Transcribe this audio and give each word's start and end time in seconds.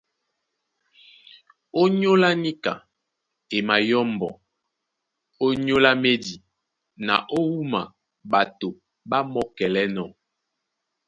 Ónyólá 1.81 2.29
níka, 2.43 2.73
e 3.55 3.57
mayɔ́mbɔ́ 3.67 4.31
ónyólá 5.45 5.91
médi 6.03 6.33
na 7.05 7.15
ó 7.37 7.39
wúma 7.51 7.81
ɓato 8.31 8.67
ɓá 9.09 9.17
mɔ́kɛlɛ́nɔ̄. 9.33 10.07